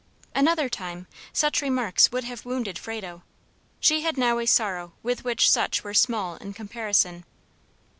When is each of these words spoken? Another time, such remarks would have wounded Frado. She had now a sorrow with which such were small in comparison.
Another 0.33 0.67
time, 0.67 1.05
such 1.31 1.61
remarks 1.61 2.11
would 2.11 2.23
have 2.23 2.43
wounded 2.43 2.79
Frado. 2.79 3.21
She 3.79 4.01
had 4.01 4.17
now 4.17 4.39
a 4.39 4.47
sorrow 4.47 4.93
with 5.03 5.23
which 5.23 5.47
such 5.47 5.83
were 5.83 5.93
small 5.93 6.37
in 6.37 6.53
comparison. 6.53 7.23